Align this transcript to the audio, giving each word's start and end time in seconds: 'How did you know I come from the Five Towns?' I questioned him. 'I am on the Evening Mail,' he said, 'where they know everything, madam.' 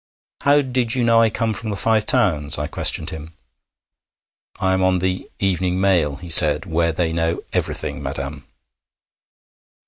'How 0.41 0.63
did 0.63 0.95
you 0.95 1.03
know 1.03 1.21
I 1.21 1.29
come 1.29 1.53
from 1.53 1.69
the 1.69 1.75
Five 1.75 2.07
Towns?' 2.07 2.57
I 2.57 2.65
questioned 2.65 3.11
him. 3.11 3.35
'I 4.59 4.73
am 4.73 4.81
on 4.83 4.97
the 4.97 5.29
Evening 5.37 5.79
Mail,' 5.79 6.15
he 6.15 6.27
said, 6.27 6.65
'where 6.65 6.91
they 6.91 7.13
know 7.13 7.43
everything, 7.53 8.01
madam.' 8.01 8.47